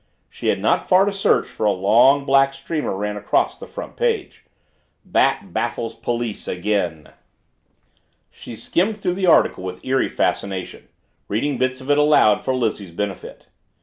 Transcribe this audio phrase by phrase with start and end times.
[0.31, 3.95] She had not far to search for a long black streamer ran across the front
[3.97, 4.43] page
[5.05, 7.11] "Bat Baffles Police Again."
[8.31, 10.87] She skimmed through the article with eerie fascination,
[11.27, 13.45] reading bits of it aloud for Lizzie's benefit.